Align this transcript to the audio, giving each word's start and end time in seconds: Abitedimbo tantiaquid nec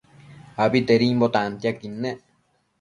Abitedimbo 0.65 1.25
tantiaquid 1.37 1.89
nec 2.01 2.17